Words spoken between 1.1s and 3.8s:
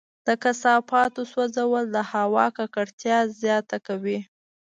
سوځول د هوا ککړتیا زیاته